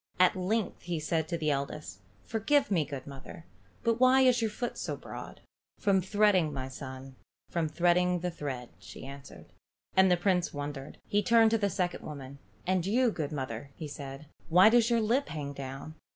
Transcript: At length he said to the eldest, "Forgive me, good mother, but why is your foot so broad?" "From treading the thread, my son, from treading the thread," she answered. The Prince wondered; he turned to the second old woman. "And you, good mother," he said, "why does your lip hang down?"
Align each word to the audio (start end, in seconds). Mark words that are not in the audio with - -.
At 0.19 0.35
length 0.35 0.81
he 0.81 0.99
said 0.99 1.27
to 1.27 1.37
the 1.37 1.51
eldest, 1.51 2.01
"Forgive 2.23 2.71
me, 2.71 2.85
good 2.85 3.05
mother, 3.05 3.45
but 3.83 3.99
why 3.99 4.21
is 4.21 4.41
your 4.41 4.49
foot 4.49 4.75
so 4.79 4.97
broad?" 4.97 5.41
"From 5.79 6.01
treading 6.01 6.45
the 6.53 6.55
thread, 6.55 6.55
my 6.55 6.69
son, 6.69 7.15
from 7.51 7.69
treading 7.69 8.21
the 8.21 8.31
thread," 8.31 8.69
she 8.79 9.05
answered. 9.05 9.53
The 9.95 10.17
Prince 10.17 10.55
wondered; 10.55 10.97
he 11.05 11.21
turned 11.21 11.51
to 11.51 11.59
the 11.59 11.69
second 11.69 12.01
old 12.01 12.07
woman. 12.07 12.39
"And 12.65 12.83
you, 12.83 13.11
good 13.11 13.31
mother," 13.31 13.69
he 13.75 13.87
said, 13.87 14.25
"why 14.49 14.69
does 14.69 14.89
your 14.89 15.01
lip 15.01 15.27
hang 15.29 15.53
down?" 15.53 15.93